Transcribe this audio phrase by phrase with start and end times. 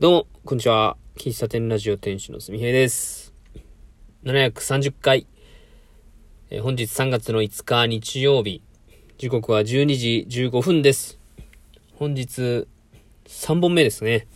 [0.00, 0.96] どうも、こんにちは。
[1.18, 3.34] 喫茶店ラジオ店主のすみへいです。
[4.24, 5.26] 730回。
[6.48, 8.62] え本日3月の5日日曜日。
[9.18, 11.18] 時刻は12時15分です。
[11.96, 12.66] 本日
[13.26, 14.26] 3本目ですね。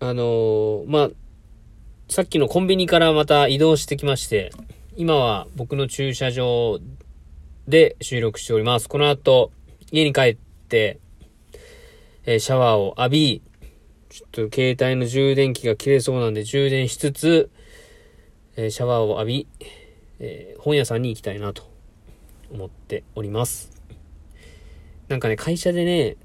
[0.00, 1.10] あのーまあ、
[2.08, 4.52] さっきのコンビニからまた移動してきまして、
[4.96, 6.78] 今は僕の駐車場
[7.66, 8.88] で収録しております。
[8.88, 9.52] この後、
[9.92, 10.98] 家に帰って、
[12.30, 13.42] えシャワーを浴び、
[14.10, 17.50] ちょっと携帯の充電器が切れそうなんで充電しつつ、
[18.54, 19.46] えシャワーを浴び、
[20.18, 21.62] え本屋さんに行きたいなと
[22.52, 23.70] 思っております。
[25.08, 26.18] なんかね、会社でね、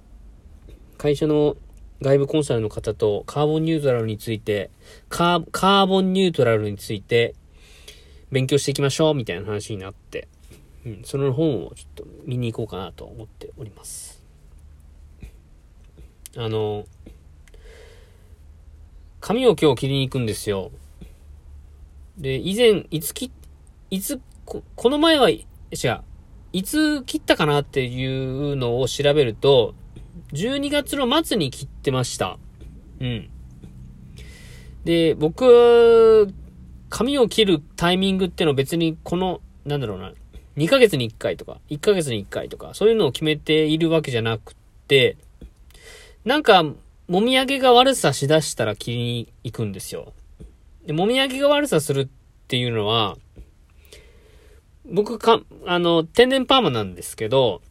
[0.97, 1.55] 会社の
[2.01, 4.71] 外部コンサルの方とカーボンニュートラルについて、
[5.07, 7.33] カーカーボンニュートラルについて
[8.29, 10.27] 勉強していきましょうみたいな話になって、
[10.85, 14.22] うん、その本をちょっと見に行こうかなと思っております。
[16.35, 16.85] あの、
[19.19, 20.71] 髪を今日切りに行くんですよ。
[22.17, 23.31] で、以前、いつ切、
[23.91, 26.01] いつ、ここの前は、違う、
[26.51, 29.75] いつ切ったかなっていうのを調べると、
[30.33, 32.39] 12月の末に切ってました。
[32.99, 33.29] うん。
[34.85, 36.33] で、僕、
[36.89, 40.13] 髪を切るタイミングってのは別にこの、なんだろうな、
[40.57, 44.55] 2ヶ月に1回とか、1ヶ月に1回とか、そういうのを決めているわけじゃなく
[44.87, 45.17] て、
[46.25, 46.63] なんか、
[47.07, 50.13] もみあげが悪さしだしたら切りに行くんですよ。
[50.85, 52.07] で、もみあげが悪さするっ
[52.47, 53.17] ていうのは、
[54.85, 57.61] 僕か、あの、天然パーマなんですけど、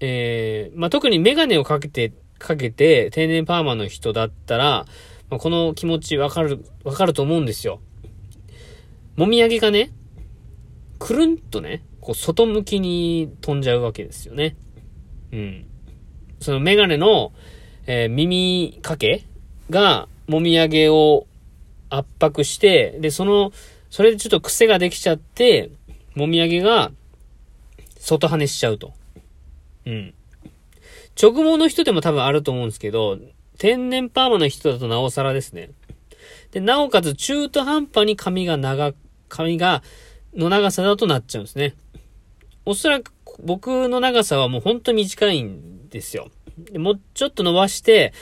[0.00, 4.86] えー、まあ、特にメガネをかけて、かけて、天然パーマの人だったら、
[5.28, 7.80] まあ、この気持ちわかる、わかると思うんですよ。
[9.16, 9.92] もみあげがね、
[10.98, 14.56] くるんとね、こう、外向きに飛んじゃうわけですよね。
[15.30, 15.66] うん。
[16.42, 17.32] そのメガネの、
[17.86, 19.24] えー耳掛け
[19.70, 21.26] が、もみあげを
[21.90, 23.52] 圧迫して、で、その、
[23.90, 25.70] それでちょっと癖ができちゃって、
[26.14, 26.92] もみあげが、
[27.98, 28.92] 外跳ねしちゃうと。
[29.86, 30.14] うん。
[31.20, 33.18] 直毛の人でも多分あると思うんですけど、
[33.58, 35.70] 天然パーマの人だとなおさらですね。
[36.52, 38.92] で、なおかつ中途半端に髪が長、
[39.28, 39.82] 髪が、
[40.34, 41.74] の長さだとなっちゃうんですね。
[42.64, 46.30] おそらく僕の長さはもう本当に短いんですよ。
[46.58, 48.12] でもうちょっと伸ばして、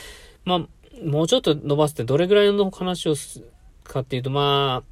[0.44, 0.58] まあ、
[1.04, 3.42] もうちょっと伸ばすってどれぐらいの話をす
[3.84, 4.82] かっていうと、ま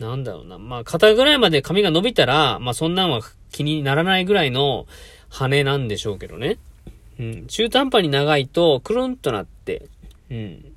[0.00, 0.58] あ、なんだろうな。
[0.58, 3.20] まあ、肩ぐらいまで髪が伸びたら、まあ、そんなんは
[3.52, 4.86] 気にならないぐらいの
[5.28, 6.58] 羽なんでしょうけどね。
[7.18, 7.46] うん。
[7.46, 9.88] 中途半端に長いと、くるんとなって、
[10.30, 10.72] うん。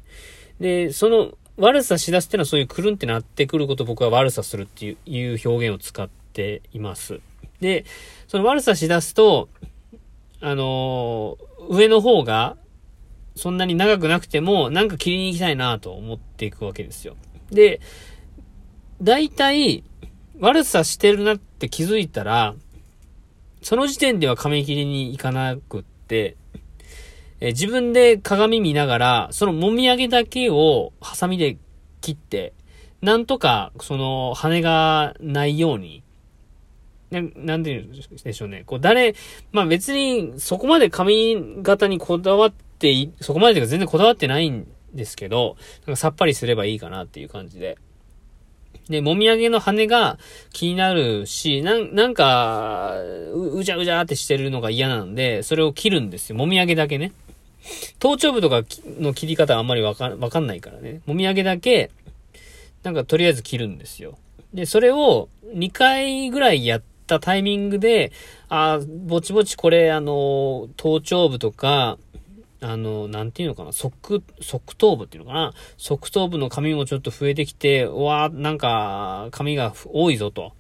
[0.60, 7.22] で、その、悪さしだすってのはそういうくるんってなってくることを僕は悪さするっていう表現を使っています。
[7.62, 7.86] で、
[8.28, 9.48] その悪さしだすと、
[10.42, 12.58] あのー上の方が、
[13.36, 17.16] そんなに長くなくても、なんか切りに行きたいなと思っていくわけですよ。
[17.52, 17.82] で、
[19.02, 19.84] 大体、
[20.40, 22.56] 悪さしてるなって気づいたら、
[23.62, 26.38] その時点では髪切りに行かなくって、
[27.42, 31.58] え自分で鏡見ながら、そのもみあげだけをハサミで
[32.02, 32.54] 切って、
[33.02, 36.04] なんとか、その、羽がないように、
[37.12, 38.64] ななんて言うんでしょうね。
[38.66, 39.16] こう、誰、
[39.52, 47.78] まあ別に、そこまで髪型にこだわって、そこまでというか全然こだわってないんですけど、なんかさっぱりすればいいかなっていう感じで。
[48.90, 50.20] で、もみあげの羽が
[50.52, 52.96] 気になるし、なん、なんか、
[53.34, 56.36] う、うじゃうじゃってしてるのが嫌なんで、それを切るんですよ。
[56.36, 57.12] もみあげだけね。
[58.00, 58.64] 頭頂部とか
[59.00, 61.02] の切り方あんまりわかん、わかんないからね。
[61.08, 61.90] もみあげだけ、
[62.84, 64.20] なんかとりあえず切るんですよ。
[64.54, 68.12] で、それを2回ぐらいやってたタイミングで、
[68.50, 71.98] あぼちぼちこれ、あの、頭頂部とか、
[72.62, 73.94] あの、なんていうのかな、側、
[74.42, 80.54] 側頭部っていうのかな、側頭部の髪もちょっと増えてきて、うわなんか、髪が多いぞと。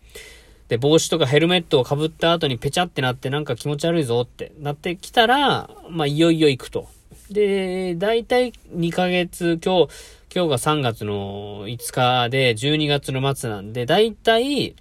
[0.67, 6.87] で、帽子とかヘルメットを被った後にペチャってなってなんか気持ち悪いぞってなってきたら、まあ、いよいよ行くと。
[7.29, 9.89] で、だいたい2ヶ月、今日、
[10.33, 14.75] 今日が3月の5日で12月の末なんで、だいたい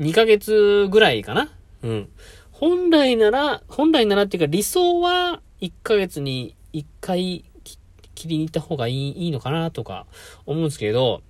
[0.00, 1.50] 2ヶ月ぐらいかな
[1.82, 2.08] うん。
[2.52, 7.78] 本来なら、本来ならっていうか理想は1ヶ月に1回き
[8.14, 10.06] 切りに行った方がいいいいのかなとか
[10.46, 11.22] 思うんですけど、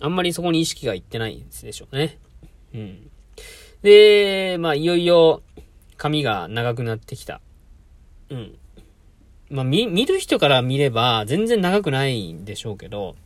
[0.00, 2.18] あんまりそこに意識がいってないんでしょうね。
[2.74, 3.10] うん。
[3.82, 5.42] で、まあ、いよいよ
[5.96, 7.40] 髪が長くなってきた。
[8.30, 8.58] うん。
[9.48, 13.16] まあ、見、見る人から見れば全然長くないんでしょうけど、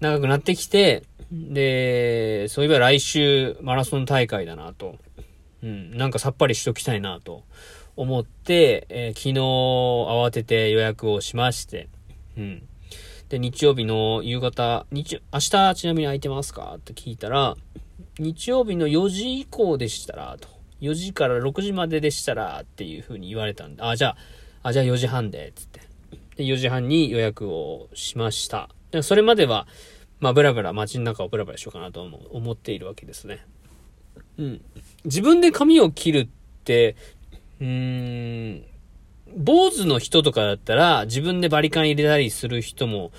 [0.00, 4.98] 長くなってきて、で、そういえば来週マラソン大会だなと。
[5.62, 7.44] うん、なんかさっぱりしときたいなと
[7.96, 11.88] 思って、えー、昨日慌てて予約をしまして、
[12.36, 12.62] うん。
[13.28, 16.74] で、日曜日の夕方、日、明日ちなみに空いてますか？
[16.76, 17.56] って聞いたら、
[18.18, 20.48] 日曜日の4時以降でしたら、と。
[20.82, 24.08] 4時から6時まででしたら、っていう風に言われたんで、あ、じゃ
[24.62, 25.80] あ、あ、じゃあ4時半で、つって。
[26.36, 28.68] で、4時半に予約をしました。
[28.90, 29.66] でそれまでは、
[30.22, 33.44] まあ、ブラブラ街の中をブラブラしようかなと思っているわけですね。
[34.38, 34.60] うん。
[35.04, 36.28] 自分で髪を切るっ
[36.62, 36.94] て、
[37.60, 38.64] うーん、
[39.36, 43.10] 坊主の人とかだったら自分でバリカン入れたりする人も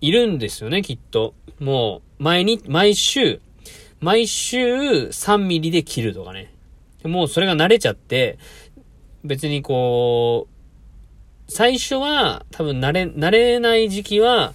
[0.00, 1.34] いるんですよね、きっと。
[1.58, 3.40] もう、前に、毎週、
[4.00, 6.54] 毎週3ミリで切るとかね。
[7.02, 8.38] もうそれが慣れちゃって、
[9.24, 14.54] 別にこう、最初は多分慣れ、慣れない時期は、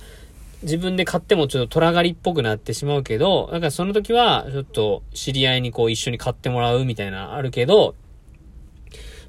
[0.64, 7.96] 自分で買ってもちょっと虎狩りっぽくなってしまうけど、だからその時は、ちょっと知り合いにこう一緒に買ってもらうみたいなあるけど、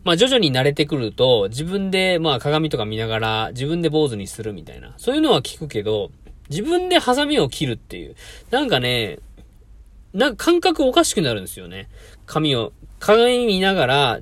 [0.05, 4.95] まあ徐々に慣れてくると、自分でまあ鏡とか見ながら自分で坊主にするみたいな。
[4.97, 6.11] そういうのは聞くけど、
[6.49, 8.17] 自分でハサミを切るっていう。
[8.51, 9.19] なんかね、
[10.15, 11.89] なんか感覚おかしくなるんですよね。
[12.25, 14.21] 髪を、鏡見ながら、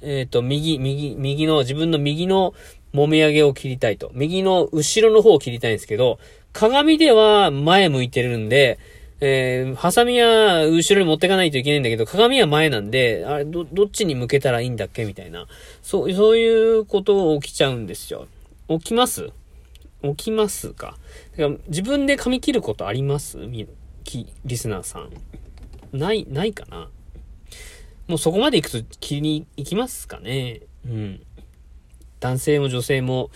[0.00, 2.54] えっ、ー、と、右、右、右の、自分の右の
[2.94, 4.10] もみあげを切りたいと。
[4.14, 6.18] 右の後ろの方を切りたいんですけど、
[6.52, 8.78] 鏡では前向いてるんで、
[9.20, 15.46] えー、ハサミは後ろに持ってかないといけないんだけど、鏡は前なんで、あれ、ど、どっちに向けたらいいんだっけみたいな。
[15.82, 18.28] そう、そういうことを起きちゃうんですよ。
[18.68, 19.30] 起きます？
[20.02, 20.96] 起きますか？
[21.36, 23.38] か自分で髪切ることあります？
[23.38, 23.66] み、
[24.04, 25.10] き、リスナーさん。
[25.92, 26.88] ない、ないかな？
[28.06, 30.60] もうそこまで行くと切りに行きますかね？
[30.86, 31.20] うん。
[32.24, 33.30] 男性も女性も、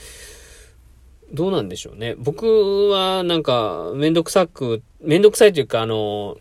[1.30, 2.14] どうなんでしょうね。
[2.16, 6.38] 僕はなんか、めんどくさく、めんどくさいというか、あの、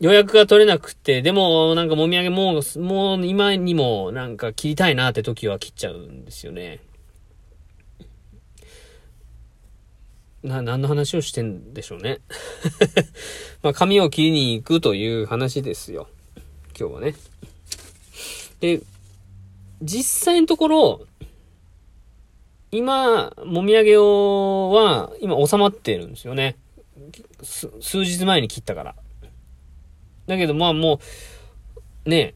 [0.00, 6.80] 予約が取れなくて、でも、なんかもみあげもう、もう今にもなんか切りたいなって時は切っちゃうんですよね。
[10.42, 12.18] な、何の話をしてんでしょうね。
[13.62, 16.08] まあ、髪を切りに行くという話ですよ。
[16.76, 17.14] 今日はね。
[18.58, 18.80] で、
[19.80, 21.06] 実際のところ、
[22.76, 26.56] 今、もみあげをは、今収まってるんですよね。
[27.42, 28.94] 数日前に切ったから。
[30.26, 31.00] だけど、まあも
[32.06, 32.34] う、ね、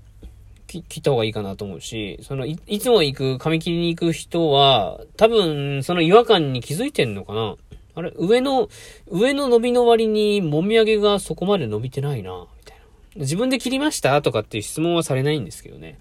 [0.66, 7.56] 切った方がいいかなと思うし、そのい、いつも行く、髪切りに行く人は、多分、その違和感に気づいてんのかな
[7.94, 8.68] あれ、上の、
[9.08, 12.76] 上の伸びの割に、もみあげがそこまで伸びてないな、みたい
[13.16, 13.22] な。
[13.22, 14.20] 自分で切りました？
[14.22, 15.98] とかっていう質問はされないんですけどね。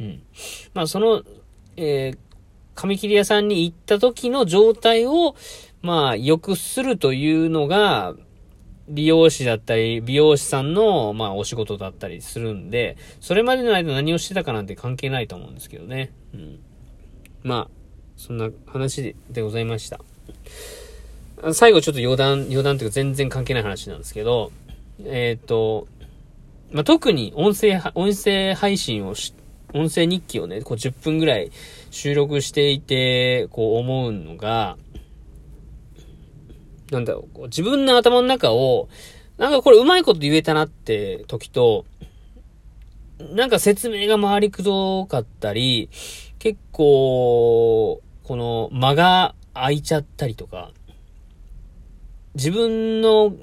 [0.00, 0.22] うん。
[0.74, 1.22] まあ、その、
[1.76, 2.18] えー、
[2.74, 5.34] 髪切り屋さんに行った時の状態を、
[5.82, 8.14] まあ、良くするというのが、
[8.88, 16.12] 利用師だったり、美容師さんの、まあ、お仕事だったりするんで、それまでの間何をしてたかなんて関係ないと思うんですけどね。
[16.34, 16.58] うん。
[17.42, 17.82] まあ、
[18.16, 20.00] そんな話でございました。
[21.54, 24.52] 最後ちょっと余談、余談というか全然関係ない話なんですけど、
[25.04, 25.88] えっ、ー、と、
[26.70, 29.34] まあ、特に音声、音声配信をし、
[29.74, 31.50] 音声日記をね、こう10分ぐらい
[31.90, 34.76] 収録していて、こう思うのが、
[36.90, 38.88] なんだろう、こう自分の頭の中を、
[39.38, 41.86] なんかこれうまいこと言えたなって時と、
[43.34, 45.88] なんか説明が回りくどかったり、
[46.38, 50.72] 結構、この間が空いちゃったりとか、
[52.34, 53.34] 自分の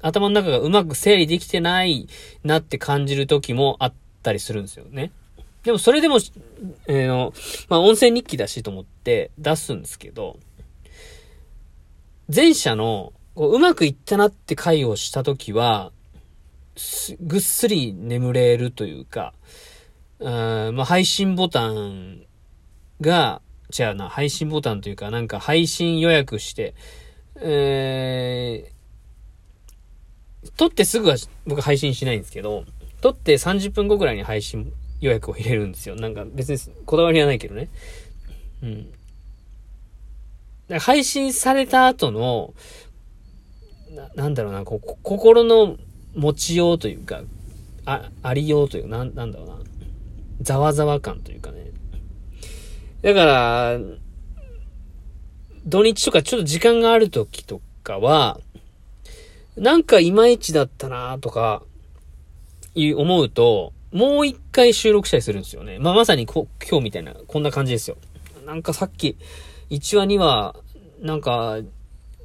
[0.00, 2.08] 頭の中がうまく整理できてない
[2.44, 5.12] なって感じる時もあったりするんですよね。
[5.66, 6.18] でもそれでも、
[6.86, 7.34] えー、の、
[7.68, 10.38] まあ、音声日記だしと思って出すんですけど、
[12.32, 15.90] 前者の、こううまくいったなって回をしたときは、
[17.20, 19.34] ぐっすり眠れるというか、
[20.20, 22.22] あまあ、配信ボタン
[23.00, 23.42] が、
[23.76, 26.76] 違うな、配信ボタンというか、なんか配信予約して、
[27.40, 32.64] えー、撮ってすぐは僕配信しないんですけど、
[33.00, 35.94] 撮って30分後ぐらいに配信予約を入れるんですよ。
[35.96, 37.68] なんか別にこだわりはないけどね。
[38.62, 38.92] うん。
[40.78, 42.54] 配信された後の、
[43.90, 45.76] な、なんだろうな、こう、心の
[46.14, 47.22] 持ちようというか、
[47.84, 49.58] あ、ありようというか、なん、なんだろうな。
[50.40, 51.70] ざわざわ感というかね。
[53.02, 53.78] だから、
[55.66, 58.40] 土日とかちょっと時間がある時とかは、
[59.56, 61.62] なんかいまいちだったなとか、
[62.74, 65.78] いう思うと、もう一回収録したりするんですよね。
[65.78, 67.96] まあ、まさにこ今日みたいな、こんな感じですよ。
[68.44, 69.16] なんかさっき、
[69.70, 70.56] 1話2話、
[71.00, 71.58] なんか、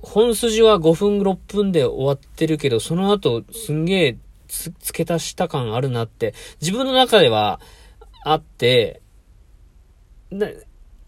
[0.01, 7.60] 本筋は5分6分で終わってるけど、その後すんげえ付け足した感あるなって、自分の中では
[8.24, 9.01] あって、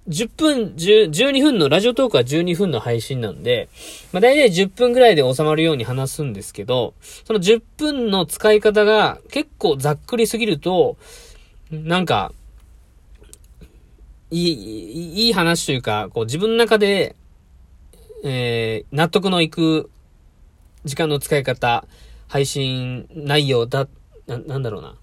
[0.09, 3.69] 10分、10 12分の、ラジオトークは12分の配信なんで、
[4.11, 6.93] まあ大体10分ぐらいで収まるように話すんですけど、
[7.23, 10.97] その10分の使い方が結構ざっくりすぎると、
[11.71, 12.33] なんか、
[14.29, 17.15] いい、いい話というか、こう自分の中で、
[18.25, 19.89] えー、納得のいく
[20.83, 21.85] 時間の使い方、
[22.27, 23.87] 配信内容だ、
[24.27, 24.95] な、なんだろうな。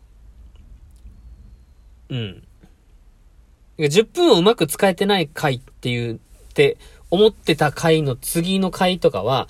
[2.11, 2.43] うん。
[3.87, 6.19] 10分をうまく使えてない回っていう、っ
[6.53, 6.77] て
[7.11, 9.49] 思ってた回の次の回とかは、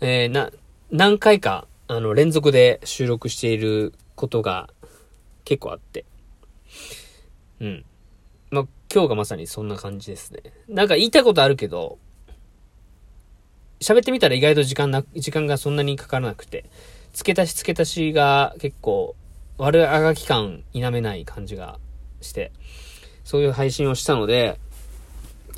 [0.00, 0.50] えー、な、
[0.90, 4.68] 何回か、あの、連続で収録していることが
[5.44, 6.04] 結構あって。
[7.60, 7.84] うん。
[8.50, 10.42] ま、今日がまさにそんな感じですね。
[10.68, 11.98] なんか言いたいことあるけど、
[13.80, 16.64] 喋ってみたら意外と時間な、時間がそんなにかからなくて、
[17.12, 19.14] 付け足し付け足しが結構、
[19.56, 21.78] 悪あがき感否めない感じが
[22.20, 22.52] して、
[23.28, 24.58] そういう配信をしたので、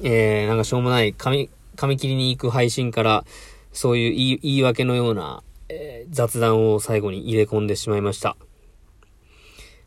[0.03, 3.25] えー、なんかしょうもない紙、紙切りに行く配信から、
[3.71, 8.37] そういう言い言い訳のような、えー、雑談を最後に入れ込んでしまいました。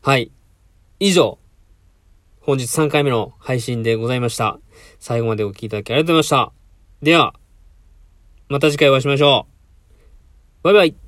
[0.02, 0.32] はい。
[1.02, 1.38] 以上、
[2.40, 4.60] 本日3回目の配信でございました。
[5.00, 6.54] 最後までお聴きいただきありがとうございました。
[7.02, 7.34] では、
[8.48, 9.46] また次回お会いしましょ
[10.62, 10.63] う。
[10.63, 11.03] バイバイ。